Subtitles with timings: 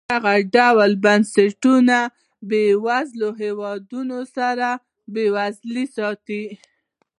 [0.13, 1.97] دغه ډول بنسټونه
[2.49, 4.67] بېوزله هېوادونه
[5.13, 6.43] بېوزله ساتي.